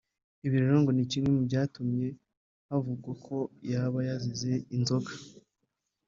[0.45, 2.07] Ibi rero ngo ni kimwe mu byatumye
[2.67, 3.37] havugwa ko
[3.71, 5.11] yaba yazize inzoga